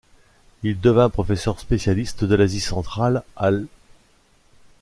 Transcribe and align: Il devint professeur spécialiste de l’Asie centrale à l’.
Il 0.63 0.81
devint 0.81 1.11
professeur 1.11 1.59
spécialiste 1.59 2.23
de 2.23 2.33
l’Asie 2.33 2.59
centrale 2.59 3.21
à 3.35 3.49
l’. 3.51 3.67